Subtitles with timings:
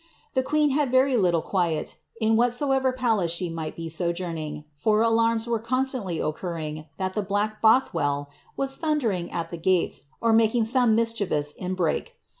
[0.33, 5.45] The queen had very hitie quiet, ill whatsoever palace she might be sojuumiiig, for alarms
[5.45, 8.25] were constanUy occurring that the ^ black Boihwell"
[8.57, 12.15] was thundering at iht gnle.s or making some mischievous inbreak.